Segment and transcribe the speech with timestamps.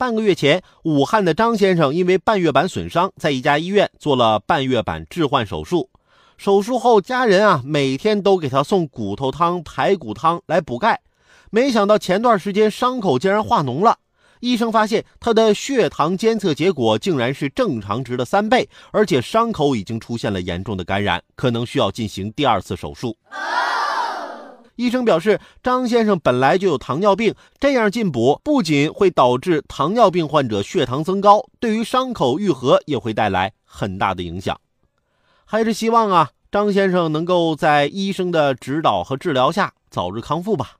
[0.00, 5.90] 半个月前，武汉的张先生因为半月板损伤，在一家医院做了半月板置换手术。
[6.38, 10.98] 手术后，家人啊每天都给他送骨头汤、排骨汤来补钙。
[11.50, 13.98] 没想到前段时间伤口竟然化脓了，
[14.40, 23.14] 医生发现他的血糖监测结果竟然是正常值的三倍，而且伤口已经出现了严重的感染，可能需要进行第二次手术。
[24.80, 34.58] 医生表示，张先生本来就有糖尿病，这样进补不仅会导致糖尿病患者血糖增高，对于伤口愈合也会带来很大的影响。
[35.44, 40.79] 还是希望啊，张先生能够在医生的指导和治疗下早日康复吧。